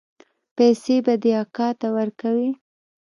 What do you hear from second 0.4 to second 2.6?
پيسې به دې اکا ته ورکوې.